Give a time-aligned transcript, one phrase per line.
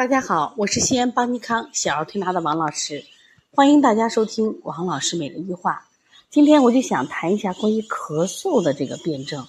[0.00, 3.04] 大家好，我是西安邦尼康小儿推拿的王老师，
[3.50, 5.90] 欢迎大家收听王老师每日一话。
[6.30, 9.46] 今天我就想谈一下关于咳嗽的这个辩证。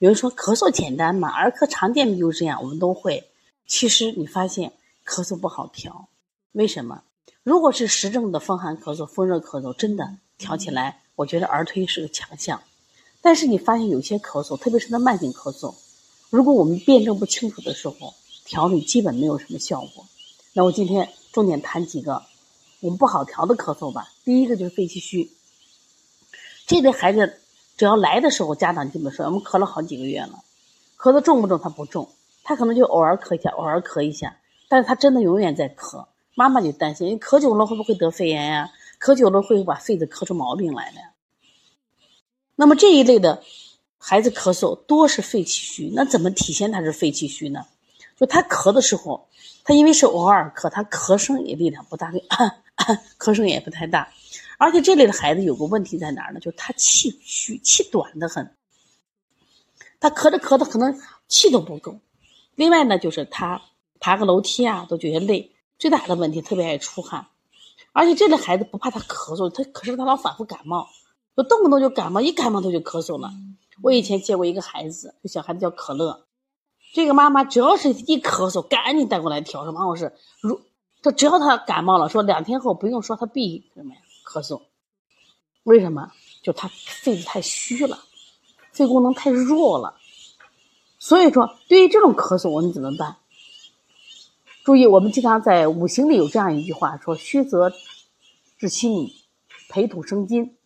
[0.00, 3.30] 有人说咳嗽简单嘛，儿科常见的就是这样，我们都会。
[3.66, 4.74] 其实你发现
[5.06, 6.06] 咳嗽不好调，
[6.52, 7.00] 为什么？
[7.42, 12.62] 如果是实证的风寒咳嗽、风热咳嗽，真的调起来，我觉得儿推是个强项。
[13.22, 15.74] 但是你发现有些咳嗽，特别是那慢性咳嗽，
[16.28, 18.12] 如果我们辩证不清楚的时候，
[18.44, 20.06] 调理基本没有什么效果。
[20.52, 22.22] 那我今天重点谈几个
[22.80, 24.08] 我们不好调的咳嗽吧。
[24.24, 25.30] 第一个就是肺气虚，
[26.66, 27.40] 这类孩子
[27.76, 30.44] 只要来的时候，家长基本说我们咳了好几个月了，
[30.96, 31.58] 咳的重不重？
[31.58, 32.08] 他不重，
[32.42, 36.06] 他可能就偶尔咳一下，偶尔咳一下，但是他真的永远在咳。
[36.36, 38.70] 妈妈就担心，你咳久了会不会得肺炎呀？
[39.00, 41.00] 咳久了会把肺子咳出毛病来呢？
[42.56, 43.42] 那么这一类的
[43.98, 47.66] 孩子咳嗽多是肺气虚，那怎么体现他是肺气虚呢？
[48.16, 49.28] 就他咳的时候，
[49.64, 52.12] 他因为是偶尔咳，他咳声也力量不大，
[53.18, 54.12] 咳声也不太大。
[54.58, 56.40] 而且这类的孩子有个问题在哪儿呢？
[56.40, 58.54] 就是他气虚，气短的很。
[59.98, 61.98] 他咳着咳着可能气都不够。
[62.54, 63.62] 另外呢，就是他
[63.98, 65.50] 爬个楼梯啊都觉得累。
[65.76, 67.26] 最大的问题特别爱出汗，
[67.92, 70.88] 而且这类孩子不怕他咳嗽，他可是他老反复感冒，
[71.36, 73.32] 就动不动就感冒，一感冒他就咳嗽了。
[73.82, 76.26] 我以前见过一个孩子，这小孩子叫可乐。
[76.94, 79.64] 这个妈妈只要是一咳嗽，赶紧带过来调。
[79.64, 80.60] 说王老师，如
[81.02, 84.00] 这只要他感冒了，说两天后不用说，他必什么呀？
[84.24, 84.62] 咳嗽。
[85.64, 86.12] 为什么？
[86.44, 87.98] 就他肺子太虚了，
[88.70, 89.96] 肺功能太弱了。
[91.00, 93.16] 所以说，对于这种咳嗽，我们怎么办？
[94.62, 97.72] 注意，我们经常在五行里有这样一句话，说虚则
[98.56, 99.16] 治其米，
[99.68, 100.56] 培土生金。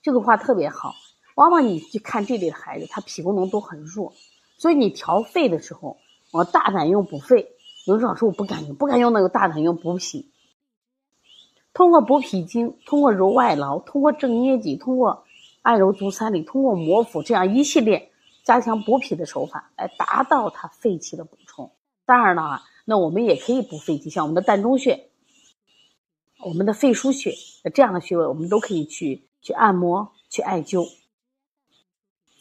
[0.00, 0.94] 这个话特别好。
[1.34, 4.14] 往往你去看这类的孩子，他脾功能都很弱。
[4.58, 5.98] 所以你调肺的时候，
[6.32, 7.52] 我大胆用补肺。
[7.86, 10.30] 有人说老师我不敢用，不敢用那个大胆用补脾。
[11.72, 15.24] 通过补脾经，通过揉外劳，通过正捏脊，通过
[15.62, 18.10] 按揉足三里，通过摩腹这样一系列
[18.44, 21.70] 加强补脾的手法，来达到它肺气的补充。
[22.06, 25.10] 当然了，那我们也可以补肺气，像我们的膻中穴、
[26.44, 27.34] 我们的肺腧穴
[27.74, 30.88] 这样的穴位，我们都可以去去按摩、去艾灸。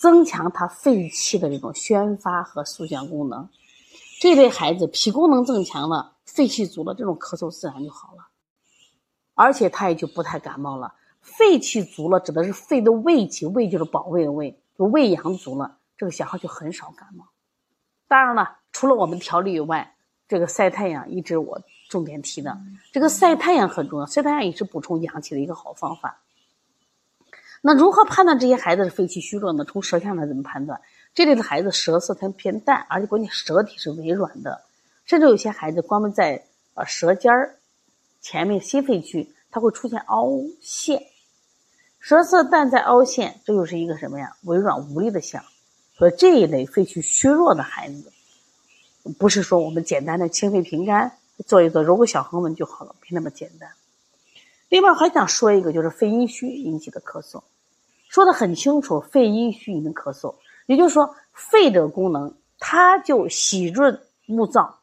[0.06, 3.50] 增强他肺气的这种宣发和肃降功能，
[4.22, 8.28] 这类孩子脾功能增强了，肺气足了，这种咳嗽自然就好了，
[9.34, 10.94] 而且他也就不太感冒了。
[11.22, 17.26] 肺气足了，指的是肺的胃气，胃就是保卫的胃，就胃阳足了，这个小孩就很少感冒。
[18.08, 19.96] 当然了，除了我们调理以外，
[20.28, 22.56] 这个晒太阳一直我重点提的，
[22.94, 26.22] 这个晒太阳很重要，晒太阳也是补充阳气的一个好方法。
[27.68, 29.64] 那如何判断这些孩子是肺气虚弱呢？
[29.64, 30.80] 从舌象来怎么判断？
[31.16, 34.62] 这类的孩子舌色它偏淡，而且关键舌体是微软的，
[35.04, 36.46] 甚至有些孩子光在
[36.76, 37.56] 呃舌尖儿
[38.22, 40.30] 前面心肺区，它会出现凹
[40.62, 41.08] 陷，
[41.98, 44.36] 舌色淡在凹陷，这又是一个什么呀？
[44.44, 45.44] 微软无力的象。
[45.98, 48.12] 所以这一类肺气虚弱的孩子，
[49.18, 51.14] 不是说我们简单的清肺平肝
[51.48, 53.72] 做一做揉个小横纹就好了，别那么简单。
[54.70, 57.42] 另外还想说一个，就是肺阴虚引起的咳嗽。
[58.16, 60.36] 说的很清楚，肺阴虚引的咳嗽，
[60.68, 64.00] 也就是说，肺的功能它就喜润
[64.30, 64.76] 勿燥，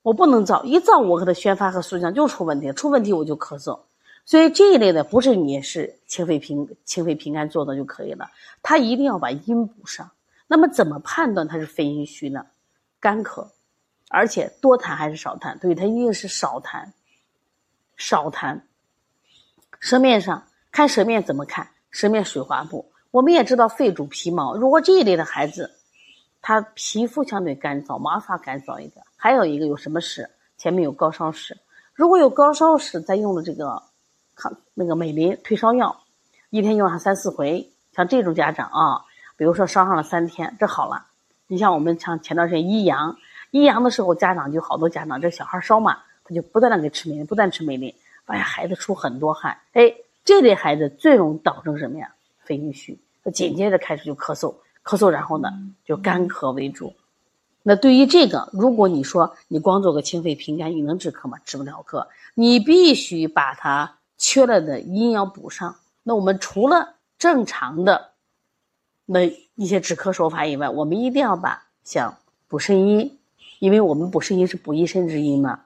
[0.00, 3.80] 我不能燥，一燥我给它宣发和肃降就出问题，出问题我就咳嗽。
[4.24, 8.30] 所以这一类的不是你是清肺平清肺平肝做的就可以了，
[8.62, 10.10] 它一定要把阴补上。
[10.46, 12.46] 那么怎么判断它是肺阴虚呢？
[12.98, 13.46] 干咳，
[14.08, 15.58] 而且多痰还是少痰？
[15.58, 16.92] 对，它一定是少痰，
[17.98, 18.62] 少痰。
[19.80, 21.68] 舌面上看舌面怎么看？
[21.90, 22.90] 舌面水滑布？
[23.10, 25.70] 我们也知道肺主皮毛，如果这一类的孩子，
[26.42, 30.28] 他皮肤相对干燥，毛发干燥一点，还有一个有什么史？
[30.58, 31.56] 前面有高烧史，
[31.94, 33.82] 如果有高烧史，再用了这个
[34.34, 36.02] 抗那个美林退烧药，
[36.50, 39.04] 一天用上三四回，像这种家长啊，
[39.36, 41.06] 比如说烧上了三天，这好了。
[41.46, 43.16] 你像我们像前段时间一阳，
[43.50, 47.94] 一阳的时候，家长就好多家长，这小孩烧嘛，他就不断的给吃美林，不断吃美林，
[48.26, 49.94] 哎呀，孩子出很多汗，哎。
[50.28, 52.14] 这类孩子最容易导致什么呀？
[52.44, 54.54] 肺阴虚，他紧接着开始就咳嗽，
[54.84, 55.48] 咳嗽，然后呢
[55.86, 56.92] 就干咳为主。
[57.62, 61.38] 那对于这个，如果你说你光做个清肺平肝，你能止咳吗？
[61.46, 65.74] 止不了咳，你必须把它缺了的阴要补上。
[66.02, 68.10] 那我们除了正常的
[69.06, 72.14] 那一些止咳手法以外，我们一定要把像
[72.48, 73.18] 补肾阴，
[73.60, 75.58] 因为我们补肾阴是补一身之阴嘛，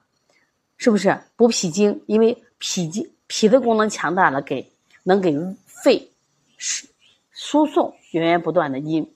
[0.77, 1.19] 是不是？
[1.35, 3.09] 补脾经，因为脾经。
[3.35, 4.71] 脾的功能强大了，给
[5.01, 5.35] 能给
[5.65, 6.11] 肺
[6.55, 6.87] 输
[7.31, 9.11] 输送源源不断的阴。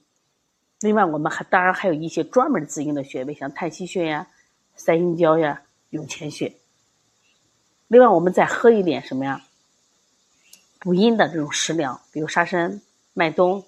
[0.80, 4.26] 另外，我们还当然还有一些专门滋阴的穴位，像太溪穴呀、
[4.74, 6.52] 三阴交呀、涌泉穴。
[7.86, 9.40] 另外，我们再喝一点什么呀？
[10.80, 12.82] 补阴的这种食疗，比如沙参、
[13.12, 13.64] 麦冬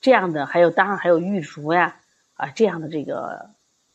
[0.00, 2.00] 这样的，还有当然还有玉竹呀
[2.34, 3.50] 啊这样的这个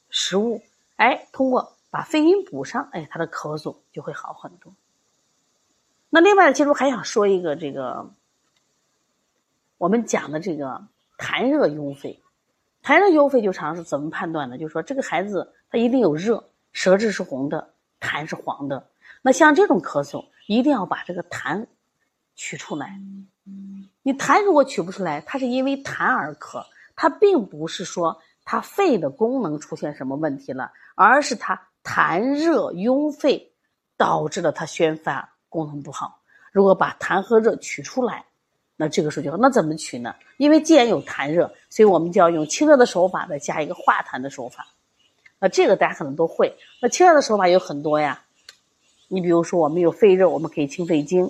[0.09, 0.61] 食物，
[0.95, 4.73] 哎，通过把肺阴补上，哎，他的咳嗽就会好很多。
[6.15, 8.09] 那另外，其实我还想说一个这个
[9.77, 12.21] 我们讲的这个痰热壅肺，
[12.81, 14.57] 痰热壅肺就常是怎么判断呢？
[14.57, 18.87] 就是说这个孩子他一定有热，舌质是红的，痰是黄的。
[19.21, 20.25] 那像这种咳嗽。
[20.47, 21.65] 一定要把这个痰
[22.35, 23.01] 取出来。
[24.03, 26.63] 你痰如果取不出来，它是因为痰而咳，
[26.95, 33.53] 它并不是说它肺的功能出现什么问题了，而是它痰热壅肺
[33.97, 36.19] 导致了它宣发功能不好。
[36.51, 38.25] 如果把痰和热取出来，
[38.75, 40.13] 那这个时候就那怎么取呢？
[40.37, 44.67] 因为既然有痰热，所以我们就要用清热的手法，再加一个化痰的手法。
[45.39, 46.53] 那这个大家可能都会。
[46.81, 48.21] 那清热的手法有很多呀。
[49.07, 51.27] 你比如说，我们有肺热，我们可以清肺经；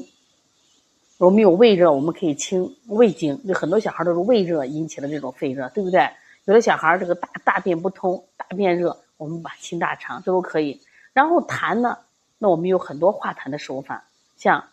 [1.18, 3.40] 我们有胃热，我们可以清胃经。
[3.44, 6.10] 有很多小孩都是胃热引起的这种肺热，对不对？
[6.46, 10.80] 有的小孩这个大大便不通，大便热，我们把清大肠，这都可以。
[11.12, 11.98] 然后痰呢，
[12.38, 14.64] 那我们有很多化痰的手法，像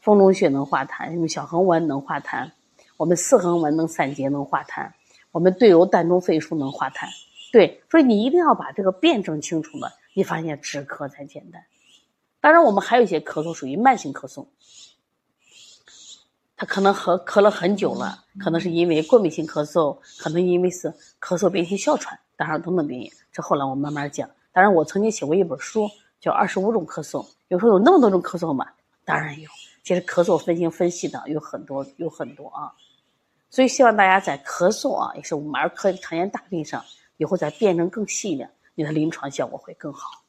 [0.00, 2.50] 丰隆穴能化痰，用小横纹能化痰，
[2.96, 4.90] 我们四横纹能散结能化痰，
[5.32, 7.08] 我们对揉膻中肺腧能化痰。
[7.52, 9.90] 对，所以你一定要把这个辩证清楚了。
[10.14, 11.62] 你发现止咳才简单。
[12.40, 14.46] 当然，我们还有一些咳嗽属于慢性咳嗽，
[16.56, 23.10] 他可能咳咳了很久了，可能是因为过敏性咳嗽，可能因为是咳嗽、变性、哮喘，当然等等原因。
[23.32, 24.28] 这后来我慢慢讲。
[24.52, 25.88] 当然，我曾经写过一本书，
[26.20, 27.24] 叫《二十五种咳嗽》。
[27.48, 28.66] 有时候有那么多种咳嗽吗？
[29.04, 29.48] 当然有。
[29.82, 32.72] 其实咳嗽分型分析的有很多，有很多啊。
[33.48, 36.84] 所以希望大家在咳嗽啊，也是我们儿科常见大病上，
[37.16, 38.50] 以后再辩证更细一点。
[38.74, 40.22] 你的临床效果会更好。